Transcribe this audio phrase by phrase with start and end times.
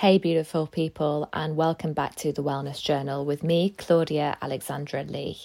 [0.00, 5.38] Hey, beautiful people, and welcome back to the Wellness Journal with me, Claudia Alexandra Lee.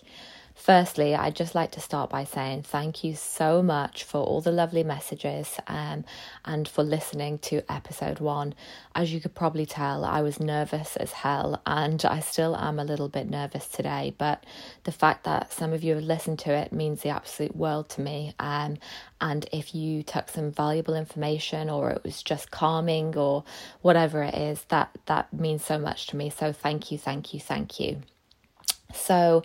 [0.61, 4.51] Firstly, I'd just like to start by saying thank you so much for all the
[4.51, 6.05] lovely messages um,
[6.45, 8.53] and for listening to episode one.
[8.93, 12.83] As you could probably tell, I was nervous as hell, and I still am a
[12.83, 14.13] little bit nervous today.
[14.15, 14.45] But
[14.83, 18.01] the fact that some of you have listened to it means the absolute world to
[18.01, 18.35] me.
[18.37, 18.77] Um,
[19.19, 23.43] and if you took some valuable information, or it was just calming, or
[23.81, 26.29] whatever it is, that that means so much to me.
[26.29, 28.03] So thank you, thank you, thank you.
[28.93, 29.43] So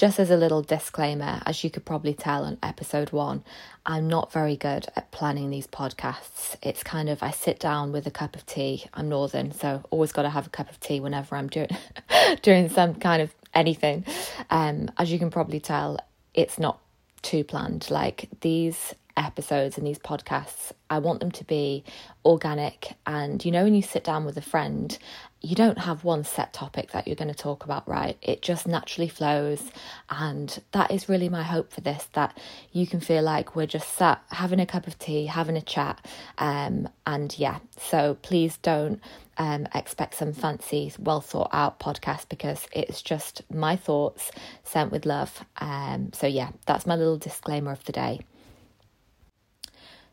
[0.00, 3.44] just as a little disclaimer, as you could probably tell on episode one,
[3.84, 6.56] I'm not very good at planning these podcasts.
[6.62, 8.86] It's kind of I sit down with a cup of tea.
[8.94, 11.68] I'm northern, so always got to have a cup of tea whenever I'm doing
[12.40, 14.06] doing some kind of anything.
[14.48, 15.98] Um, as you can probably tell,
[16.32, 16.80] it's not
[17.20, 17.90] too planned.
[17.90, 21.84] Like these episodes and these podcasts, I want them to be
[22.24, 22.94] organic.
[23.06, 24.96] And you know, when you sit down with a friend,
[25.42, 28.16] you don't have one set topic that you're going to talk about, right?
[28.20, 29.62] It just naturally flows.
[30.10, 32.38] And that is really my hope for this that
[32.72, 36.04] you can feel like we're just sat having a cup of tea, having a chat.
[36.38, 39.00] Um, and yeah, so please don't
[39.38, 44.30] um, expect some fancy, well thought out podcast because it's just my thoughts
[44.64, 45.42] sent with love.
[45.58, 48.20] Um, so yeah, that's my little disclaimer of the day.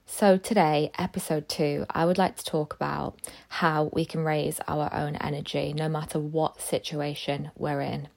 [0.10, 3.20] So, today, episode two, I would like to talk about
[3.50, 8.08] how we can raise our own energy no matter what situation we're in.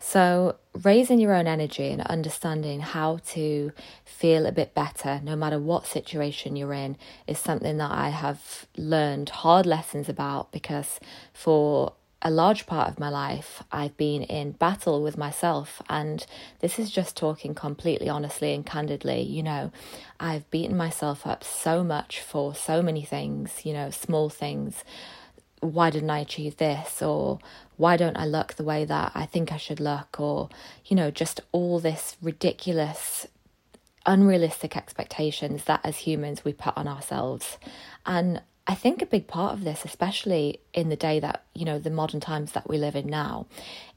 [0.00, 3.70] So, raising your own energy and understanding how to
[4.04, 6.96] feel a bit better no matter what situation you're in
[7.28, 10.98] is something that I have learned hard lessons about because
[11.32, 15.80] for a large part of my life, I've been in battle with myself.
[15.88, 16.24] And
[16.60, 19.22] this is just talking completely honestly and candidly.
[19.22, 19.72] You know,
[20.18, 24.84] I've beaten myself up so much for so many things, you know, small things.
[25.60, 27.00] Why didn't I achieve this?
[27.00, 27.38] Or
[27.76, 30.20] why don't I look the way that I think I should look?
[30.20, 30.50] Or,
[30.84, 33.26] you know, just all this ridiculous,
[34.04, 37.56] unrealistic expectations that as humans we put on ourselves.
[38.04, 41.80] And I think a big part of this, especially in the day that, you know,
[41.80, 43.46] the modern times that we live in now,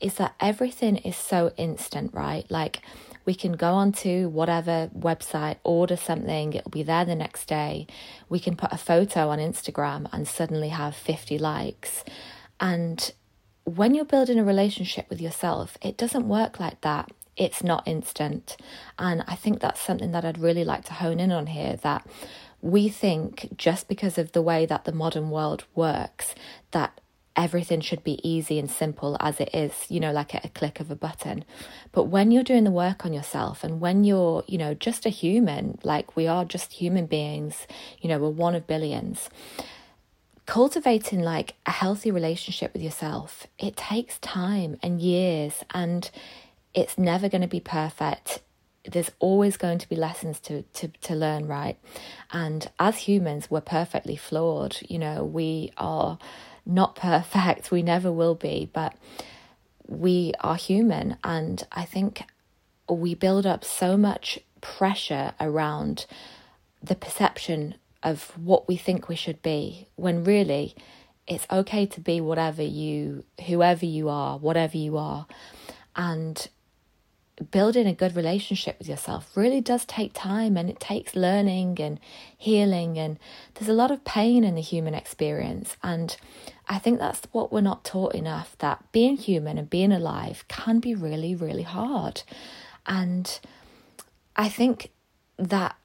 [0.01, 2.49] is that everything is so instant, right?
[2.49, 2.81] Like
[3.23, 7.85] we can go onto whatever website, order something, it'll be there the next day.
[8.29, 12.03] We can put a photo on Instagram and suddenly have 50 likes.
[12.59, 13.13] And
[13.65, 17.11] when you're building a relationship with yourself, it doesn't work like that.
[17.37, 18.57] It's not instant.
[18.97, 22.07] And I think that's something that I'd really like to hone in on here that
[22.63, 26.33] we think just because of the way that the modern world works
[26.71, 27.01] that
[27.35, 30.79] everything should be easy and simple as it is, you know, like at a click
[30.79, 31.43] of a button.
[31.91, 35.09] But when you're doing the work on yourself and when you're, you know, just a
[35.09, 37.67] human, like we are just human beings,
[37.99, 39.29] you know, we're one of billions.
[40.45, 46.09] Cultivating like a healthy relationship with yourself, it takes time and years and
[46.73, 48.41] it's never going to be perfect
[48.85, 51.77] there's always going to be lessons to, to, to learn, right?
[52.31, 54.77] And as humans, we're perfectly flawed.
[54.87, 56.17] You know, we are
[56.65, 58.95] not perfect, we never will be, but
[59.87, 61.17] we are human.
[61.23, 62.23] And I think
[62.89, 66.05] we build up so much pressure around
[66.81, 70.75] the perception of what we think we should be when really
[71.25, 75.25] it's okay to be whatever you whoever you are whatever you are
[75.95, 76.49] and
[77.51, 81.99] building a good relationship with yourself really does take time and it takes learning and
[82.37, 83.17] healing and
[83.55, 85.75] there's a lot of pain in the human experience.
[85.81, 86.15] And
[86.67, 90.79] I think that's what we're not taught enough that being human and being alive can
[90.79, 92.21] be really really hard.
[92.85, 93.39] And
[94.35, 94.91] I think
[95.37, 95.75] that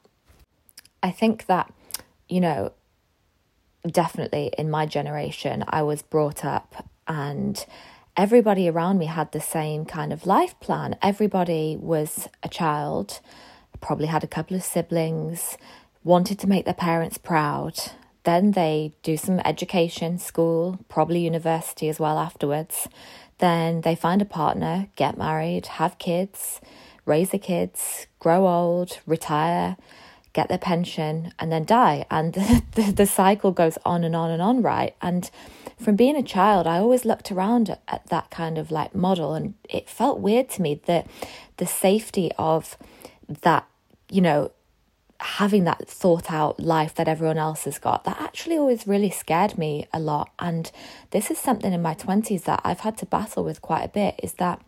[1.02, 1.72] I think that
[2.28, 2.72] you know
[3.86, 7.64] definitely in my generation I was brought up and
[8.18, 10.96] everybody around me had the same kind of life plan.
[11.00, 13.20] Everybody was a child,
[13.80, 15.56] probably had a couple of siblings,
[16.02, 17.78] wanted to make their parents proud.
[18.24, 22.88] Then they do some education, school, probably university as well afterwards.
[23.38, 26.60] Then they find a partner, get married, have kids,
[27.06, 29.76] raise the kids, grow old, retire,
[30.32, 32.06] get their pension, and then die.
[32.10, 32.34] And
[32.74, 34.94] the, the, cycle goes on and on and on, right?
[35.00, 35.30] And
[35.78, 39.34] from being a child, I always looked around at, at that kind of like model,
[39.34, 41.06] and it felt weird to me that
[41.56, 42.76] the safety of
[43.42, 43.66] that,
[44.10, 44.52] you know,
[45.20, 49.58] having that thought out life that everyone else has got, that actually always really scared
[49.58, 50.30] me a lot.
[50.38, 50.70] And
[51.10, 54.18] this is something in my 20s that I've had to battle with quite a bit
[54.22, 54.60] is that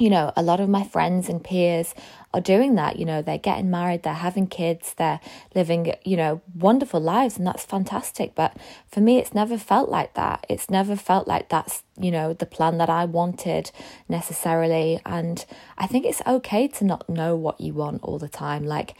[0.00, 1.94] you know, a lot of my friends and peers
[2.32, 2.98] are doing that.
[2.98, 5.20] You know, they're getting married, they're having kids, they're
[5.54, 8.34] living, you know, wonderful lives, and that's fantastic.
[8.34, 8.56] But
[8.90, 10.46] for me, it's never felt like that.
[10.48, 13.70] It's never felt like that's, you know, the plan that I wanted
[14.08, 15.00] necessarily.
[15.04, 15.44] And
[15.76, 18.64] I think it's okay to not know what you want all the time.
[18.64, 18.94] Like,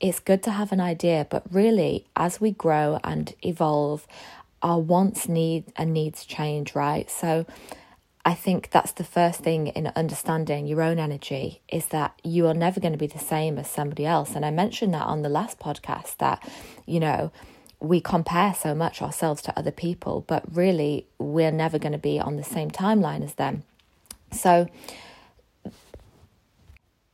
[0.00, 4.06] it's good to have an idea, but really, as we grow and evolve,
[4.60, 7.10] our wants, need, and needs change, right?
[7.10, 7.46] So,
[8.24, 12.54] I think that's the first thing in understanding your own energy is that you are
[12.54, 14.36] never going to be the same as somebody else.
[14.36, 16.48] And I mentioned that on the last podcast that,
[16.86, 17.32] you know,
[17.80, 22.20] we compare so much ourselves to other people, but really we're never going to be
[22.20, 23.64] on the same timeline as them.
[24.30, 24.68] So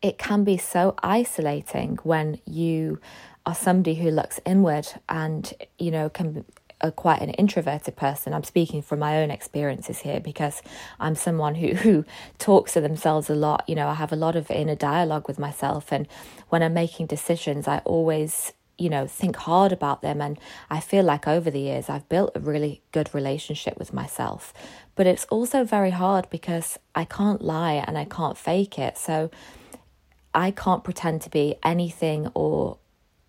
[0.03, 3.01] it can be so isolating when you
[3.47, 6.45] are somebody who looks inward and, you know, can
[6.81, 8.33] a quite an introverted person.
[8.33, 10.63] I'm speaking from my own experiences here because
[11.01, 12.05] I'm someone who, who
[12.39, 13.65] talks to themselves a lot.
[13.67, 15.93] You know, I have a lot of inner dialogue with myself.
[15.93, 16.07] And
[16.49, 20.21] when I'm making decisions, I always, you know, think hard about them.
[20.21, 20.39] And
[20.71, 24.55] I feel like over the years, I've built a really good relationship with myself.
[24.95, 28.97] But it's also very hard because I can't lie and I can't fake it.
[28.97, 29.31] So
[30.33, 32.79] I can't pretend to be anything or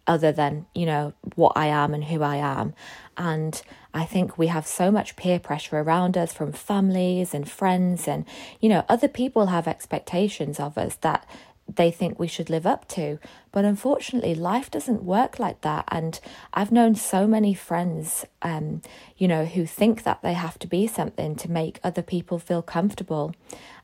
[0.10, 2.74] other than, you know, what I am and who I am.
[3.20, 3.62] And
[3.94, 8.26] I think we have so much peer pressure around us from families and friends, and,
[8.62, 11.28] you know, other people have expectations of us that
[11.76, 13.20] they think we should live up to.
[13.52, 15.86] But unfortunately, life doesn't work like that.
[15.90, 16.20] And
[16.54, 18.82] I've known so many friends, um,
[19.18, 22.62] you know, who think that they have to be something to make other people feel
[22.62, 23.36] comfortable.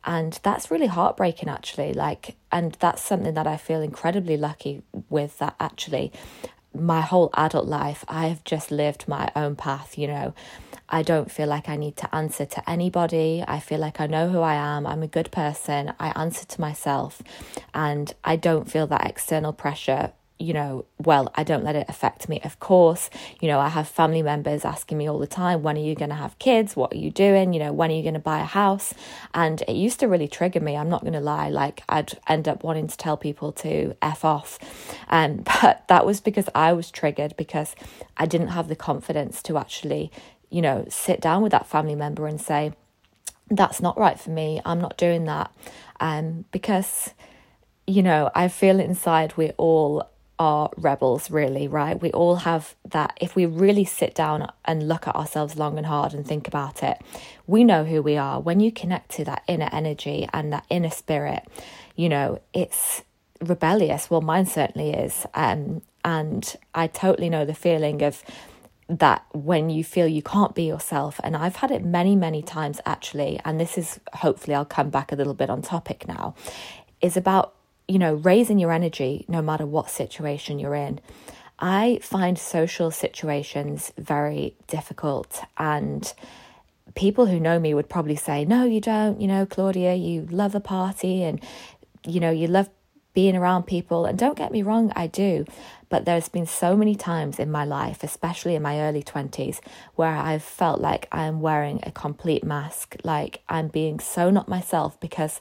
[0.04, 1.94] And that's really heartbreaking, actually.
[1.94, 6.12] Like, and that's something that I feel incredibly lucky with that actually
[6.76, 10.34] my whole adult life, I have just lived my own path, you know.
[10.88, 13.44] I don't feel like I need to answer to anybody.
[13.48, 14.86] I feel like I know who I am.
[14.86, 15.94] I'm a good person.
[16.00, 17.22] I answer to myself.
[17.74, 22.28] And I don't feel that external pressure you know, well, I don't let it affect
[22.28, 22.42] me.
[22.44, 23.10] Of course,
[23.42, 26.10] you know, I have family members asking me all the time, when are you going
[26.10, 26.76] to have kids?
[26.76, 27.54] What are you doing?
[27.54, 28.94] You know, when are you going to buy a house?
[29.34, 30.76] And it used to really trigger me.
[30.76, 31.50] I'm not going to lie.
[31.50, 34.60] Like, I'd end up wanting to tell people to F off.
[35.10, 37.74] Um, but that was because I was triggered because
[38.18, 40.12] I didn't have the confidence to actually,
[40.50, 42.74] you know, sit down with that family member and say,
[43.50, 44.60] that's not right for me.
[44.66, 45.54] I'm not doing that.
[46.02, 47.14] Um, because,
[47.88, 52.02] you know, I feel inside we're all are rebels, really, right?
[52.02, 53.18] We all have that.
[53.22, 56.84] If we really sit down and look at ourselves long and hard and think about
[56.84, 57.02] it,
[57.48, 58.40] we know who we are.
[58.40, 61.44] When you connect to that inner energy and that inner spirit,
[61.96, 63.04] you know, it's
[63.42, 64.10] rebellious.
[64.10, 65.26] Well, mine certainly is.
[65.34, 68.24] Um, and I totally know the feeling of
[68.88, 71.20] that when you feel you can't be yourself.
[71.24, 73.40] And I've had it many, many times actually.
[73.44, 76.36] And this is hopefully I'll come back a little bit on topic now,
[77.02, 77.55] is about
[77.88, 81.00] you know, raising your energy no matter what situation you're in.
[81.60, 86.14] I find social situations very difficult and
[86.96, 90.56] people who know me would probably say, No, you don't, you know, Claudia, you love
[90.56, 91.42] a party and
[92.06, 92.70] you know, you love
[93.14, 94.06] being around people.
[94.06, 95.46] And don't get me wrong, I do.
[95.90, 99.60] But there's been so many times in my life, especially in my early 20s,
[99.96, 105.00] where I've felt like I'm wearing a complete mask, like I'm being so not myself
[105.00, 105.40] because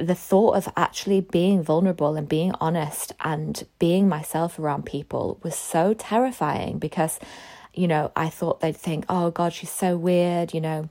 [0.00, 5.54] the thought of actually being vulnerable and being honest and being myself around people was
[5.54, 7.18] so terrifying because,
[7.74, 10.88] you know, I thought they'd think, oh God, she's so weird, you know,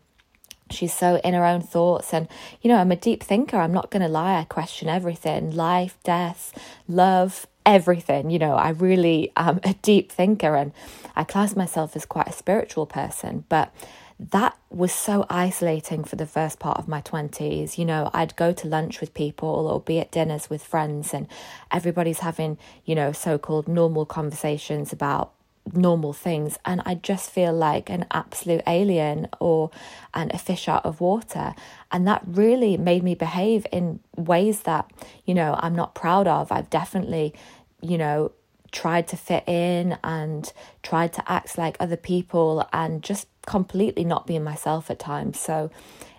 [0.70, 2.14] she's so in her own thoughts.
[2.14, 2.28] And,
[2.62, 3.58] you know, I'm a deep thinker.
[3.58, 4.40] I'm not going to lie.
[4.40, 6.54] I question everything life, death,
[6.88, 8.30] love, everything.
[8.30, 10.72] You know, I really am a deep thinker and
[11.16, 13.46] I class myself as quite a spiritual person.
[13.50, 13.74] But
[14.20, 17.78] that was so isolating for the first part of my 20s.
[17.78, 21.28] You know, I'd go to lunch with people or be at dinners with friends, and
[21.72, 25.32] everybody's having, you know, so called normal conversations about
[25.74, 26.58] normal things.
[26.66, 29.72] And I just feel like an absolute alien or
[30.14, 31.54] an a fish out of water.
[31.92, 34.92] And that really made me behave in ways that
[35.26, 36.52] you know I'm not proud of.
[36.52, 37.34] I've definitely
[37.82, 38.32] you know
[38.72, 40.52] tried to fit in and
[40.84, 45.40] tried to act like other people and just completely not being myself at times.
[45.40, 45.72] So,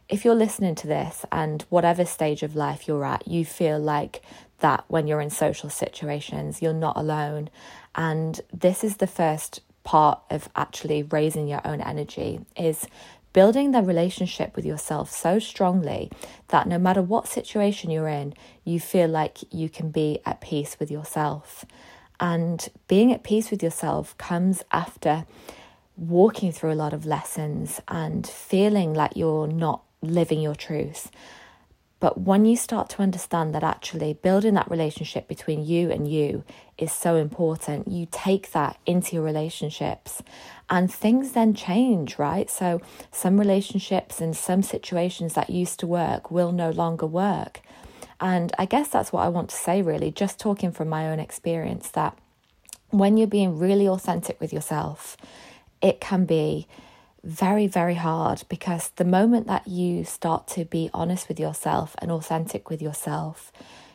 [0.09, 4.23] if you're listening to this and whatever stage of life you're at, you feel like
[4.59, 7.49] that when you're in social situations, you're not alone.
[7.95, 12.87] And this is the first part of actually raising your own energy is
[13.33, 16.11] building the relationship with yourself so strongly
[16.49, 20.77] that no matter what situation you're in, you feel like you can be at peace
[20.81, 21.65] with yourself.
[22.21, 25.25] And being at peace with yourself comes after
[25.97, 31.11] walking through a lot of lessons and feeling like you're not living your truth.
[31.99, 36.45] But when you start to understand that actually building that relationship between you and you
[36.79, 40.23] is so important, you take that into your relationships
[40.71, 42.49] and things then change, right?
[42.49, 42.81] So
[43.13, 47.61] some relationships and some situations that used to work will no longer work.
[48.21, 51.19] And I guess that's what I want to say, really, just talking from my own
[51.19, 52.17] experience that
[52.91, 55.17] when you're being really authentic with yourself,
[55.81, 56.67] it can be
[57.25, 62.11] very, very hard because the moment that you start to be honest with yourself and
[62.11, 63.53] authentic with yourself,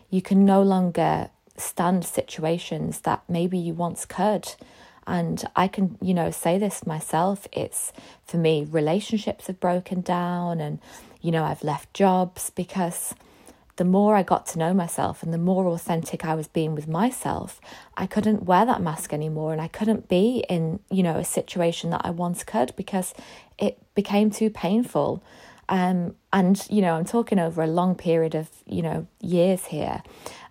[0.10, 4.54] you can no longer stand situations that maybe you once could.
[5.08, 7.48] And I can, you know, say this myself.
[7.52, 7.94] It's
[8.26, 10.80] for me, relationships have broken down, and,
[11.22, 13.14] you know, I've left jobs because
[13.78, 16.88] the more I got to know myself and the more authentic I was being with
[16.88, 17.60] myself,
[17.98, 21.90] I couldn't wear that mask anymore and I couldn't be in, you know, a situation
[21.90, 23.14] that I once could because
[23.58, 25.22] it became too painful.
[25.68, 30.04] Um, and, you know, I'm talking over a long period of, you know, years here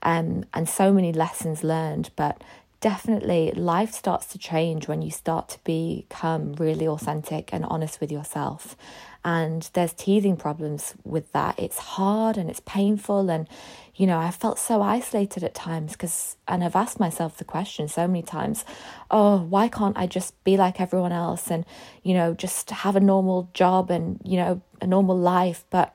[0.02, 2.10] um, and so many lessons learned.
[2.16, 2.42] But
[2.80, 8.12] definitely life starts to change when you start to become really authentic and honest with
[8.12, 8.76] yourself
[9.24, 11.58] and there's teething problems with that.
[11.58, 13.48] It's hard and it's painful, and
[13.96, 17.86] you know, I felt so isolated at times because, and I've asked myself the question
[17.86, 18.64] so many times
[19.10, 21.64] oh, why can't I just be like everyone else and,
[22.02, 25.64] you know, just have a normal job and, you know, a normal life?
[25.70, 25.94] But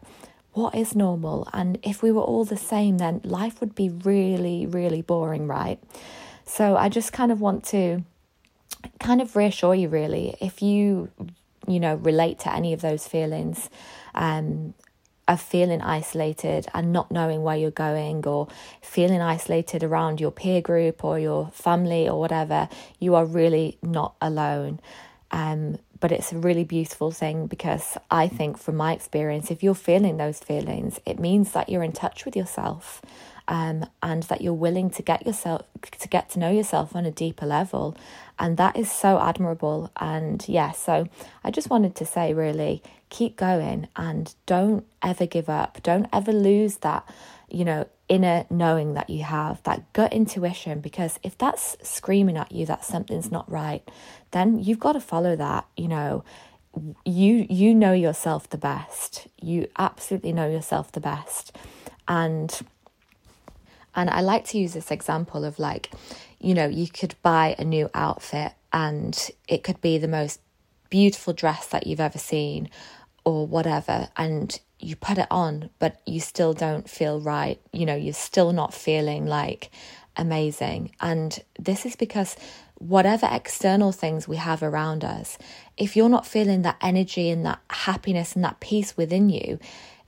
[0.53, 1.47] what is normal?
[1.51, 5.79] And if we were all the same, then life would be really, really boring, right?
[6.45, 8.03] So I just kind of want to
[8.99, 11.09] kind of reassure you, really, if you
[11.69, 13.69] you know, relate to any of those feelings
[14.15, 14.73] um,
[15.27, 18.47] of feeling isolated and not knowing where you're going or
[18.81, 22.67] feeling isolated around your peer group or your family or whatever,
[22.99, 24.79] you are really not alone.
[25.29, 29.75] Um, but it's a really beautiful thing because I think, from my experience, if you're
[29.75, 33.01] feeling those feelings, it means that you're in touch with yourself
[33.49, 35.63] um, and that you're willing to get yourself
[35.99, 37.97] to get to know yourself on a deeper level
[38.39, 39.91] and that is so admirable.
[39.97, 41.07] And yeah so
[41.43, 45.81] i just wanted to say really keep going and don't ever give up.
[45.83, 47.07] Don't ever lose that
[47.49, 50.79] you know inner knowing that you have that gut intuition.
[50.79, 53.87] Because if that's screaming at you that something's not right
[54.31, 56.23] then you've got to follow that you know.
[57.03, 59.27] You you know yourself the best.
[59.41, 61.57] You absolutely know yourself the best.
[62.07, 62.57] And
[63.95, 65.91] and I like to use this example of like,
[66.39, 70.39] you know, you could buy a new outfit and it could be the most
[70.89, 72.69] beautiful dress that you've ever seen
[73.23, 74.09] or whatever.
[74.17, 77.59] And you put it on, but you still don't feel right.
[77.73, 79.69] You know, you're still not feeling like
[80.15, 80.91] amazing.
[81.01, 82.37] And this is because
[82.75, 85.37] whatever external things we have around us,
[85.75, 89.59] if you're not feeling that energy and that happiness and that peace within you,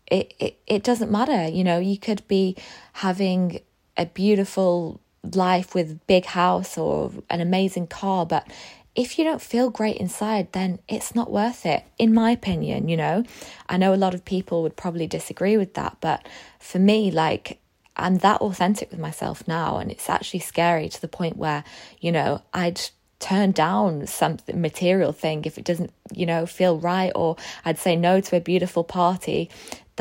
[0.07, 1.47] it, it, it doesn't matter.
[1.50, 2.55] You know, you could be
[2.93, 3.59] having
[3.97, 5.00] a beautiful
[5.33, 8.47] life with big house or an amazing car but
[8.95, 12.97] if you don't feel great inside then it's not worth it in my opinion you
[12.97, 13.23] know?
[13.69, 16.27] I know a lot of people would probably disagree with that but
[16.59, 17.59] for me like
[17.95, 21.63] i'm that authentic with myself now and it's actually scary to the point where
[21.99, 22.81] you know i'd
[23.19, 27.35] turn down some material thing if it doesn't you know feel right or
[27.65, 29.49] i'd say no to a beautiful party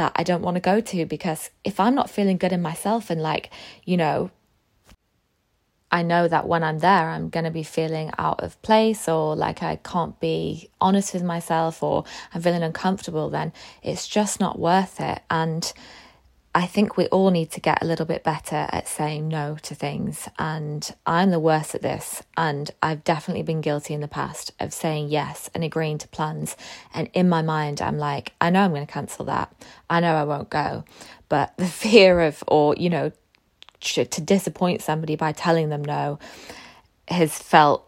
[0.01, 3.11] that I don't want to go to because if I'm not feeling good in myself
[3.11, 3.51] and like,
[3.85, 4.31] you know,
[5.93, 9.35] I know that when I'm there, I'm going to be feeling out of place or
[9.35, 14.59] like I can't be honest with myself or I'm feeling uncomfortable, then it's just not
[14.59, 15.21] worth it.
[15.31, 15.73] And
[16.53, 19.75] I think we all need to get a little bit better at saying no to
[19.75, 20.29] things.
[20.37, 22.25] And I'm the worst at this.
[22.37, 26.57] And I've definitely been guilty in the past of saying yes and agreeing to plans.
[26.93, 29.53] And in my mind, I'm like, I know I'm going to cancel that.
[29.89, 30.85] I know I won't go.
[31.29, 33.13] But the fear of, or, you know,
[33.81, 36.19] to disappoint somebody by telling them no
[37.09, 37.87] has felt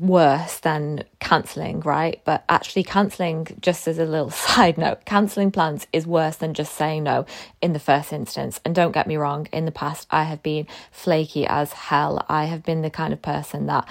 [0.00, 2.20] worse than cancelling, right?
[2.24, 6.74] But actually, cancelling, just as a little side note, cancelling plans is worse than just
[6.74, 7.26] saying no
[7.60, 8.60] in the first instance.
[8.64, 12.24] And don't get me wrong, in the past, I have been flaky as hell.
[12.28, 13.88] I have been the kind of person that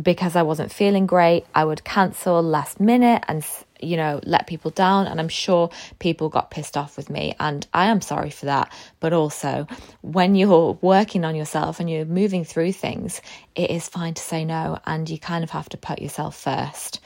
[0.00, 3.44] because I wasn't feeling great, I would cancel last minute and
[3.82, 5.06] you know, let people down.
[5.06, 7.34] And I'm sure people got pissed off with me.
[7.38, 8.72] And I am sorry for that.
[9.00, 9.66] But also,
[10.00, 13.20] when you're working on yourself and you're moving through things,
[13.54, 14.78] it is fine to say no.
[14.86, 17.00] And you kind of have to put yourself first.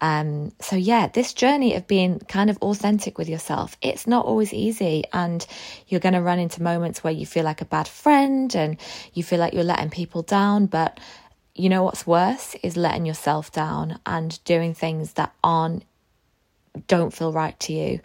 [0.00, 4.52] Um, so yeah, this journey of being kind of authentic with yourself, it's not always
[4.52, 5.04] easy.
[5.12, 5.46] And
[5.88, 8.78] you're going to run into moments where you feel like a bad friend and
[9.12, 10.66] you feel like you're letting people down.
[10.66, 10.98] But
[11.54, 15.84] you know what's worse is letting yourself down and doing things that aren't
[16.86, 18.00] don't feel right to you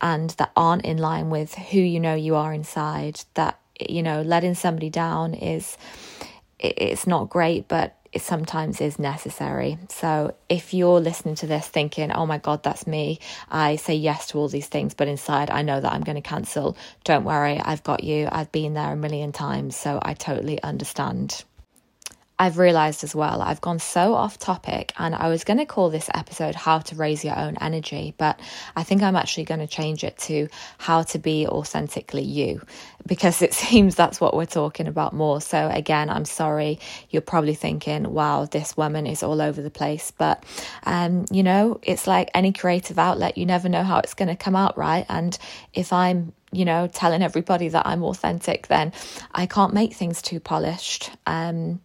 [0.00, 4.22] and that aren't in line with who you know you are inside that you know
[4.22, 5.76] letting somebody down is
[6.58, 9.76] it's not great but it sometimes is necessary.
[9.90, 13.18] So if you're listening to this thinking, oh my God, that's me,
[13.50, 16.22] I say yes to all these things, but inside I know that I'm going to
[16.22, 18.26] cancel, don't worry, I've got you.
[18.32, 21.44] I've been there a million times, so I totally understand.
[22.38, 25.88] I've realized as well, I've gone so off topic, and I was going to call
[25.88, 28.38] this episode How to Raise Your Own Energy, but
[28.76, 32.60] I think I'm actually going to change it to How to Be Authentically You,
[33.06, 35.40] because it seems that's what we're talking about more.
[35.40, 36.78] So, again, I'm sorry,
[37.08, 40.44] you're probably thinking, wow, this woman is all over the place, but
[40.84, 44.36] um, you know, it's like any creative outlet, you never know how it's going to
[44.36, 45.06] come out, right?
[45.08, 45.38] And
[45.72, 48.92] if I'm you know, telling everybody that I'm authentic, then
[49.34, 51.10] I can't make things too polished.
[51.26, 51.80] Um,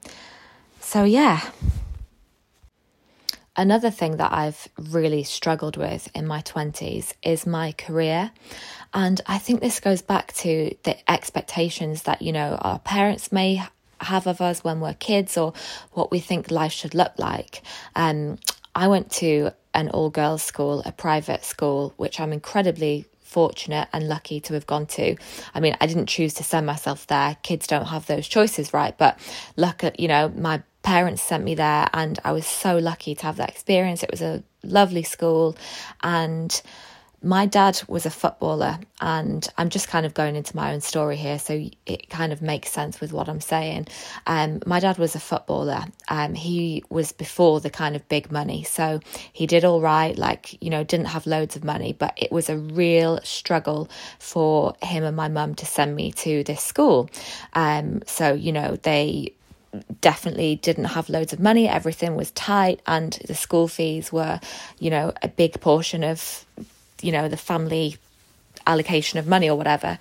[0.91, 1.39] so, yeah.
[3.55, 8.31] Another thing that I've really struggled with in my 20s is my career.
[8.93, 13.63] And I think this goes back to the expectations that, you know, our parents may
[14.01, 15.53] have of us when we're kids or
[15.93, 17.61] what we think life should look like.
[17.95, 18.37] Um,
[18.75, 24.09] I went to an all girls school, a private school, which I'm incredibly fortunate and
[24.09, 25.15] lucky to have gone to.
[25.55, 27.37] I mean, I didn't choose to send myself there.
[27.43, 28.97] Kids don't have those choices, right?
[28.97, 29.17] But
[29.57, 33.37] at, you know, my parents sent me there and I was so lucky to have
[33.37, 34.03] that experience.
[34.03, 35.55] It was a lovely school
[36.01, 36.61] and
[37.23, 41.15] my dad was a footballer and i'm just kind of going into my own story
[41.15, 43.87] here so it kind of makes sense with what i'm saying.
[44.25, 45.83] Um, my dad was a footballer.
[46.07, 48.99] Um, he was before the kind of big money so
[49.33, 52.49] he did all right like you know didn't have loads of money but it was
[52.49, 57.09] a real struggle for him and my mum to send me to this school.
[57.53, 59.33] Um, so you know they
[60.01, 61.67] definitely didn't have loads of money.
[61.67, 64.39] Everything was tight, and the school fees were,
[64.79, 66.45] you know, a big portion of,
[67.01, 67.97] you know, the family
[68.67, 69.97] allocation of money or whatever.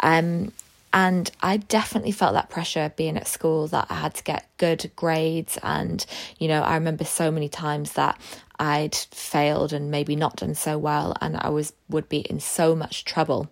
[0.00, 0.52] Um,
[0.92, 4.90] and I definitely felt that pressure being at school that I had to get good
[4.96, 5.56] grades.
[5.62, 6.04] And,
[6.38, 8.18] you know, I remember so many times that
[8.58, 12.74] I'd failed and maybe not done so well, and I was would be in so
[12.74, 13.50] much trouble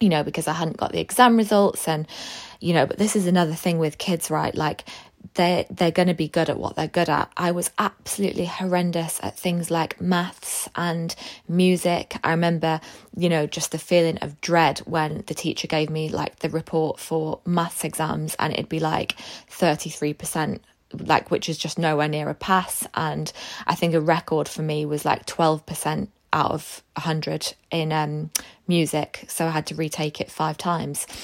[0.00, 2.06] you know, because I hadn't got the exam results and,
[2.60, 4.54] you know, but this is another thing with kids, right?
[4.54, 4.84] Like
[5.34, 7.30] they they're going to be good at what they're good at.
[7.36, 11.14] I was absolutely horrendous at things like maths and
[11.48, 12.18] music.
[12.22, 12.80] I remember,
[13.16, 17.00] you know, just the feeling of dread when the teacher gave me like the report
[17.00, 19.16] for maths exams and it'd be like
[19.50, 20.60] 33%
[20.92, 23.30] like which is just nowhere near a pass and
[23.66, 28.30] I think a record for me was like 12% out of 100 in um,
[28.66, 31.06] music, so I had to retake it five times.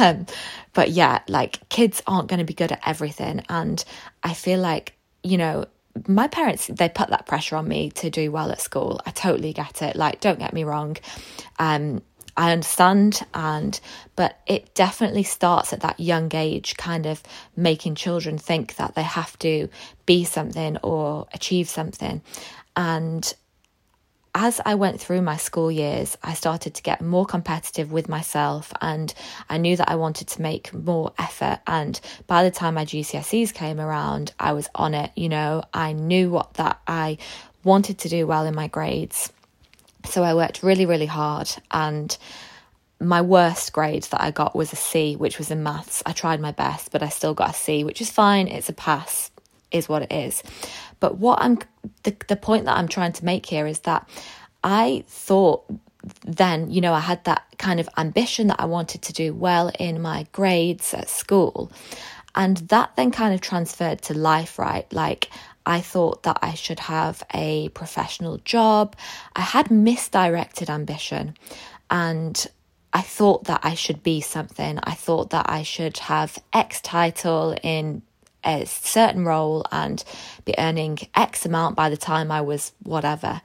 [0.00, 0.26] Um,
[0.74, 3.42] but yeah, like kids aren't going to be good at everything.
[3.48, 3.84] And
[4.22, 4.94] I feel like,
[5.24, 5.64] you know,
[6.06, 9.00] my parents, they put that pressure on me to do well at school.
[9.04, 9.96] I totally get it.
[9.96, 10.96] Like, don't get me wrong.
[11.58, 12.02] Um,
[12.38, 13.78] I understand and
[14.14, 17.20] but it definitely starts at that young age kind of
[17.56, 19.68] making children think that they have to
[20.06, 22.22] be something or achieve something
[22.76, 23.34] and
[24.40, 28.72] as I went through my school years, I started to get more competitive with myself
[28.80, 29.12] and
[29.48, 31.58] I knew that I wanted to make more effort.
[31.66, 35.10] And by the time my GCSEs came around, I was on it.
[35.16, 37.18] You know, I knew what that I
[37.64, 39.32] wanted to do well in my grades.
[40.04, 41.50] So I worked really, really hard.
[41.72, 42.16] And
[43.00, 46.00] my worst grade that I got was a C, which was in maths.
[46.06, 48.46] I tried my best, but I still got a C, which is fine.
[48.46, 49.32] It's a pass,
[49.72, 50.44] is what it is.
[51.00, 51.58] But what I'm
[52.02, 54.08] the, the point that I'm trying to make here is that
[54.62, 55.64] I thought
[56.24, 59.70] then, you know, I had that kind of ambition that I wanted to do well
[59.78, 61.70] in my grades at school.
[62.34, 64.90] And that then kind of transferred to life, right?
[64.92, 65.30] Like,
[65.66, 68.96] I thought that I should have a professional job.
[69.36, 71.34] I had misdirected ambition
[71.90, 72.46] and
[72.92, 74.78] I thought that I should be something.
[74.82, 78.02] I thought that I should have X title in
[78.48, 80.02] a certain role and
[80.44, 83.42] be earning X amount by the time I was whatever.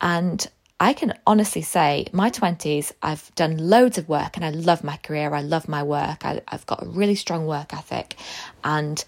[0.00, 0.46] And
[0.78, 4.98] I can honestly say, my 20s, I've done loads of work and I love my
[4.98, 5.34] career.
[5.34, 6.24] I love my work.
[6.24, 8.16] I, have got a really strong work ethic
[8.62, 9.02] and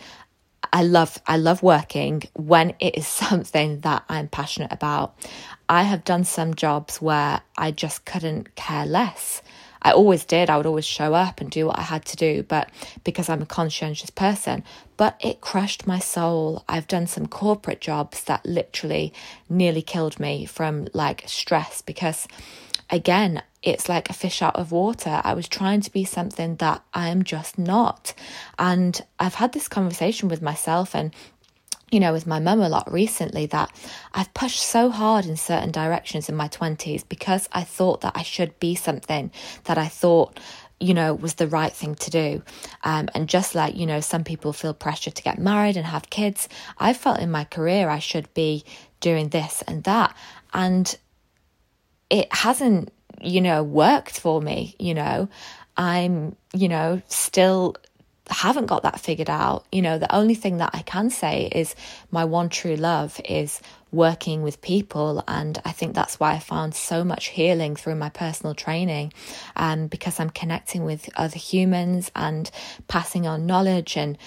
[0.73, 5.15] I love I love working when it is something that I'm passionate about.
[5.69, 9.43] I have done some jobs where I just couldn't care less.
[9.83, 10.51] I always did.
[10.51, 12.71] I would always show up and do what I had to do, but
[13.05, 14.65] because I'm a conscientious person.
[14.97, 16.65] But it crushed my soul.
[16.69, 19.13] I've done some corporate jobs that literally
[19.49, 22.27] nearly killed me from like stress because,
[22.91, 25.21] again, it's like a fish out of water.
[25.25, 28.15] I was trying to be something that I am just not.
[28.59, 31.13] And I've had this conversation with myself and
[31.91, 33.71] you know, with my mum a lot recently that
[34.13, 38.23] I've pushed so hard in certain directions in my 20s because I thought that I
[38.23, 39.31] should be something
[39.65, 40.39] that I thought,
[40.81, 42.43] you know, was the right thing to do.
[42.85, 46.11] Um, and just like, you know, some people feel pressure to get married and have
[46.11, 46.49] kids,
[46.79, 48.65] I felt in my career I should be
[49.01, 50.15] doing this and that.
[50.53, 50.97] And
[52.11, 55.29] it hasn't, you know, worked for me, you know.
[55.77, 57.77] I'm, you know, still
[58.31, 59.65] haven't got that figured out.
[59.73, 61.75] You know, the only thing that I can say is
[62.11, 63.61] my one true love is
[63.91, 65.25] working with people.
[65.27, 69.13] And I think that's why I found so much healing through my personal training
[69.57, 72.51] um, because I'm connecting with other humans and
[72.87, 74.19] passing on knowledge and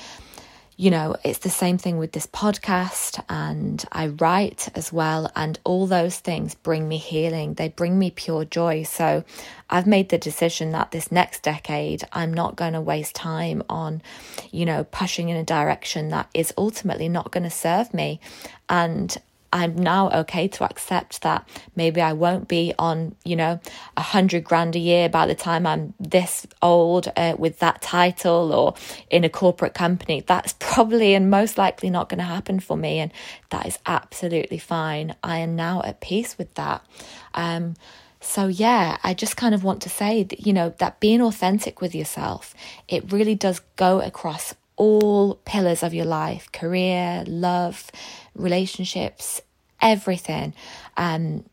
[0.82, 5.60] you know, it's the same thing with this podcast, and I write as well, and
[5.63, 7.54] all those things bring me healing.
[7.54, 8.82] They bring me pure joy.
[8.82, 9.24] So
[9.70, 14.02] I've made the decision that this next decade, I'm not going to waste time on,
[14.50, 18.20] you know, pushing in a direction that is ultimately not going to serve me.
[18.67, 19.15] And
[19.54, 23.60] I'm now okay to accept that maybe I won't be on, you know,
[23.98, 28.54] a hundred grand a year by the time I'm this old uh, with that title
[28.54, 28.76] or
[29.10, 30.22] in a corporate company.
[30.22, 33.00] That's probably and most likely not going to happen for me.
[33.00, 33.12] And
[33.50, 35.16] that is absolutely fine.
[35.24, 36.86] I am now at peace with that.
[37.34, 37.76] Um,
[38.22, 41.82] so yeah, I just kind of want to say that, you know, that being authentic
[41.82, 42.54] with yourself,
[42.88, 47.92] it really does go across all pillars of your life career, love,
[48.36, 49.41] relationships,
[49.82, 50.54] everything.
[50.98, 51.46] Um,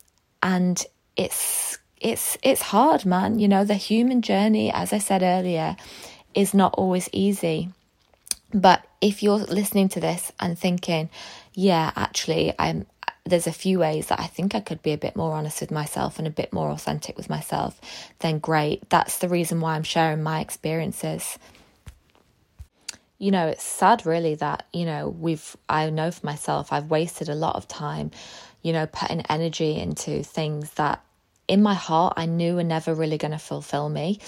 [0.42, 0.84] and
[1.16, 3.38] it's it's it's hard, man.
[3.38, 5.76] You know, the human journey, as I said earlier,
[6.34, 7.70] is not always easy.
[8.54, 11.10] But if you're listening to this and thinking,
[11.52, 12.86] yeah, actually, I'm
[13.26, 15.70] there's a few ways that I think I could be a bit more honest with
[15.70, 17.78] myself and a bit more authentic with myself,
[18.20, 18.88] then great.
[18.88, 21.38] That's the reason why I'm sharing my experiences
[23.18, 27.28] you know, it's sad really that, you know, we've, I know for myself, I've wasted
[27.28, 28.12] a lot of time,
[28.62, 31.04] you know, putting energy into things that
[31.48, 34.20] in my heart I knew were never really going to fulfill me.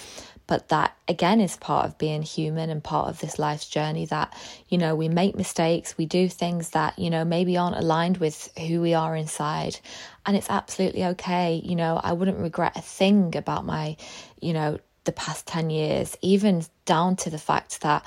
[0.49, 4.37] But that again is part of being human and part of this life's journey that,
[4.69, 8.51] you know, we make mistakes, we do things that, you know, maybe aren't aligned with
[8.59, 9.79] who we are inside.
[10.27, 11.63] And it's absolutely okay.
[11.65, 13.97] You know, I wouldn't regret a thing about my,
[14.41, 18.05] you know, the past 10 years, even down to the fact that,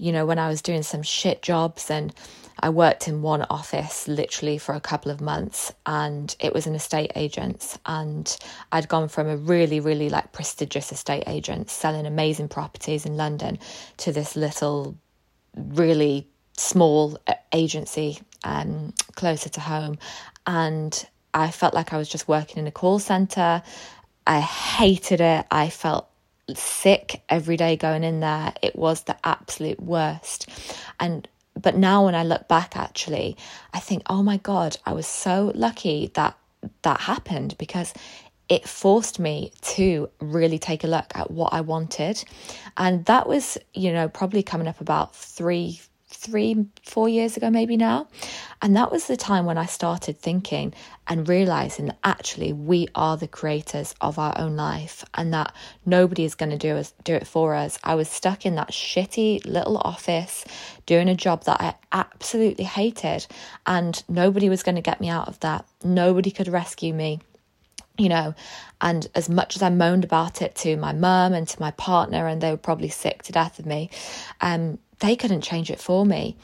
[0.00, 2.14] you know, when I was doing some shit jobs and
[2.58, 6.74] I worked in one office literally for a couple of months and it was an
[6.74, 8.36] estate agent and
[8.72, 13.58] I'd gone from a really really like prestigious estate agent selling amazing properties in London
[13.98, 14.96] to this little
[15.56, 17.18] really small
[17.52, 19.98] agency um closer to home.
[20.46, 23.62] And I felt like I was just working in a call center.
[24.26, 25.46] I hated it.
[25.50, 26.09] I felt
[26.56, 28.52] sick every day going in there.
[28.62, 30.48] It was the absolute worst.
[30.98, 31.28] And
[31.60, 33.36] but now when I look back actually,
[33.74, 36.36] I think, oh my God, I was so lucky that
[36.82, 37.92] that happened because
[38.48, 42.22] it forced me to really take a look at what I wanted.
[42.76, 45.80] And that was, you know, probably coming up about three,
[46.20, 48.06] three, four years ago, maybe now.
[48.60, 50.74] And that was the time when I started thinking
[51.08, 55.54] and realizing that actually we are the creators of our own life and that
[55.86, 57.78] nobody is going to do us do it for us.
[57.82, 60.44] I was stuck in that shitty little office
[60.84, 63.26] doing a job that I absolutely hated
[63.66, 65.64] and nobody was going to get me out of that.
[65.82, 67.20] Nobody could rescue me
[67.98, 68.34] you know,
[68.80, 72.26] and as much as I moaned about it to my mum and to my partner,
[72.26, 73.90] and they were probably sick to death of me,
[74.40, 76.36] um, they couldn't change it for me.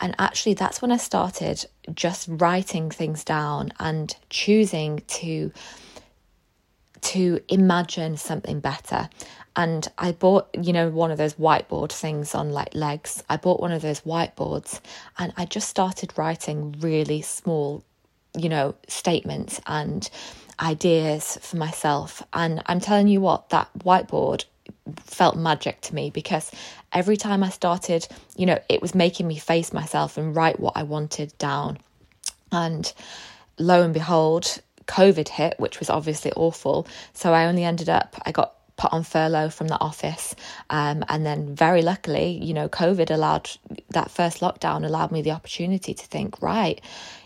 [0.00, 5.52] And actually, that's when I started just writing things down and choosing to
[7.02, 9.10] to imagine something better.
[9.56, 13.22] And I bought, you know, one of those whiteboard things on like legs.
[13.28, 14.80] I bought one of those whiteboards
[15.18, 17.84] and I just started writing really small,
[18.36, 20.08] you know, statements and
[20.60, 22.22] ideas for myself.
[22.32, 24.46] And I'm telling you what, that whiteboard
[24.96, 26.50] felt magic to me because
[26.94, 30.76] every time I started, you know, it was making me face myself and write what
[30.76, 31.78] I wanted down.
[32.52, 32.90] And
[33.58, 36.86] lo and behold, COVID hit, which was obviously awful.
[37.12, 40.34] So I only ended up, I got put on furlough from the office.
[40.70, 43.50] Um, and then, very luckily, you know, COVID allowed
[43.90, 46.80] that first lockdown allowed me the opportunity to think, right,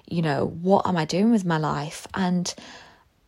[0.08, 2.06] you know, what am I doing with my life?
[2.14, 2.52] And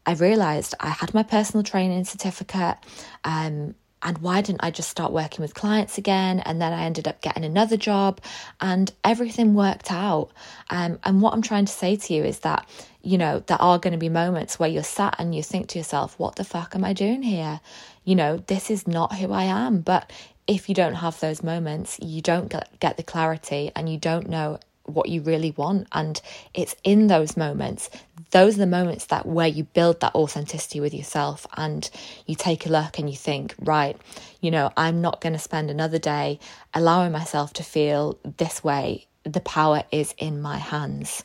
[0.07, 2.77] I realized I had my personal training certificate.
[3.25, 6.41] Um, and why didn't I just start working with clients again?
[6.41, 8.21] And then I ended up getting another job
[8.61, 10.31] and everything worked out.
[10.71, 12.69] Um, and what I'm trying to say to you is that,
[13.03, 15.79] you know, there are going to be moments where you're sat and you think to
[15.79, 17.61] yourself, what the fuck am I doing here?
[18.05, 19.81] You know, this is not who I am.
[19.81, 20.11] But
[20.47, 24.29] if you don't have those moments, you don't get, get the clarity and you don't
[24.29, 24.59] know
[24.91, 25.89] what you really want.
[25.93, 26.21] And
[26.55, 27.91] it's in those moments,
[28.31, 31.89] those are the moments that where you build that authenticity with yourself and
[32.27, 33.97] you take a look and you think, right,
[34.41, 36.39] you know, I'm not going to spend another day
[36.75, 39.07] allowing myself to feel this way.
[39.25, 41.23] The power is in my hands.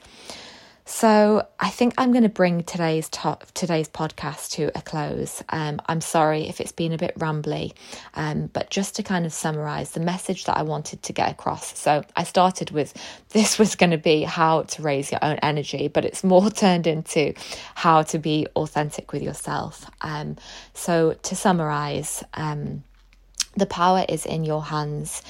[0.88, 3.10] So I think I'm going to bring today's
[3.56, 5.44] today's podcast to a close.
[5.50, 7.74] Um, I'm sorry if it's been a bit rambly,
[8.14, 11.76] um, but just to kind of summarize the message that I wanted to get across.
[11.76, 12.94] So I started with
[13.30, 16.86] this was going to be how to raise your own energy, but it's more turned
[16.86, 17.34] into
[17.74, 19.90] how to be authentic with yourself.
[20.02, 20.38] Um,
[20.76, 22.84] so to summarize, um,
[23.58, 25.24] the power is in your hands.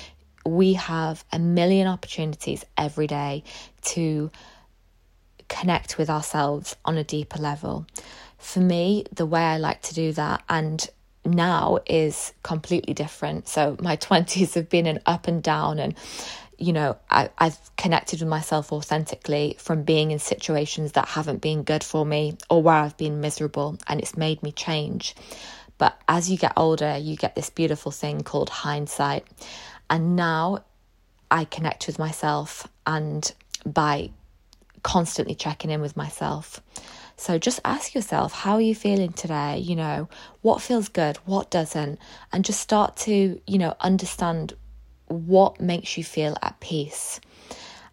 [0.46, 3.46] We have a million opportunities every day
[3.84, 4.30] to
[5.48, 7.86] connect with ourselves on a deeper level.
[8.38, 10.88] For me, the way I like to do that, and
[11.24, 13.48] now is completely different.
[13.48, 15.96] So my 20s have been an up and down and
[16.58, 21.64] you know, I, I've connected with myself authentically from being in situations that haven't been
[21.64, 25.16] good for me or where I've been miserable, and it's made me change.
[25.78, 29.26] But as you get older, you get this beautiful thing called hindsight.
[29.90, 30.64] And now
[31.30, 33.30] I connect with myself, and
[33.66, 34.12] by
[34.86, 36.62] constantly checking in with myself.
[37.18, 39.58] So just ask yourself, how are you feeling today?
[39.58, 40.10] You know,
[40.44, 41.98] what feels good, what doesn't?
[42.32, 44.54] And just start to, you know, understand
[45.08, 47.20] what makes you feel at peace.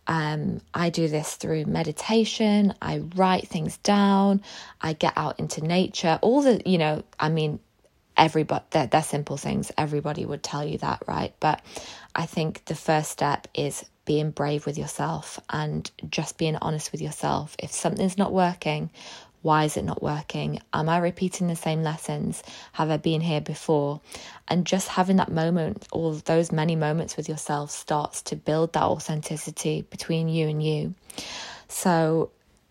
[0.06, 4.42] Um, I do this through meditation, I write things down,
[4.82, 7.58] I get out into nature, all the, you know, I mean,
[8.18, 9.72] everybody, they're, they're simple things.
[9.78, 11.32] Everybody would tell you that, right?
[11.40, 11.62] But
[12.14, 17.00] I think the first step is being brave with yourself and just being honest with
[17.00, 17.56] yourself.
[17.58, 18.90] If something's not working,
[19.42, 20.60] why is it not working?
[20.72, 22.42] Am I repeating the same lessons?
[22.72, 24.00] Have I been here before?
[24.48, 28.84] And just having that moment, all those many moments with yourself, starts to build that
[28.84, 30.94] authenticity between you and you.
[31.68, 32.30] So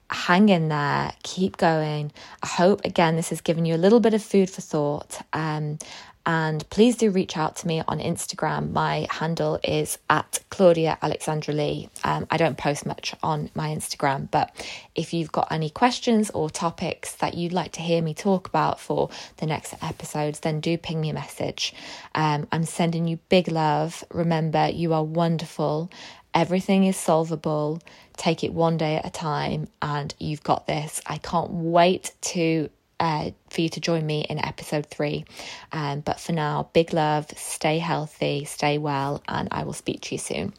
[0.10, 2.12] hang in there, keep going.
[2.41, 5.22] I hope, again, this has given you a little bit of food for thought.
[5.34, 5.78] Um,
[6.25, 8.71] and please do reach out to me on Instagram.
[8.71, 11.89] My handle is at Claudia Alexandra Lee.
[12.03, 14.51] Um, I don't post much on my Instagram, but
[14.95, 18.79] if you've got any questions or topics that you'd like to hear me talk about
[18.79, 21.73] for the next episodes, then do ping me a message.
[22.13, 24.03] Um, I'm sending you big love.
[24.12, 25.89] Remember, you are wonderful.
[26.34, 27.81] Everything is solvable.
[28.15, 31.01] Take it one day at a time, and you've got this.
[31.05, 32.69] I can't wait to
[33.02, 35.26] uh, for you to join me in episode three.
[35.72, 40.16] Um, but for now, big love, stay healthy, stay well, and I will speak to
[40.16, 40.54] you soon.